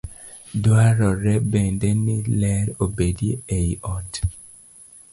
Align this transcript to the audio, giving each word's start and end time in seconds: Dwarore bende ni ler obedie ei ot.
Dwarore 0.63 1.35
bende 1.51 1.89
ni 2.03 2.15
ler 2.39 2.67
obedie 2.85 3.35
ei 3.57 3.71
ot. 3.95 4.11